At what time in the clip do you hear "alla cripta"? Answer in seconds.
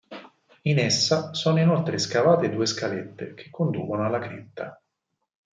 4.03-4.81